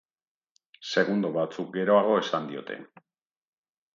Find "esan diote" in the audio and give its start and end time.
2.23-2.79